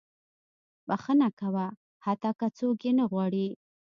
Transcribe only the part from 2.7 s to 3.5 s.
یې نه غواړي.